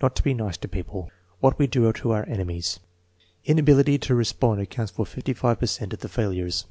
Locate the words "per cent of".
5.60-5.98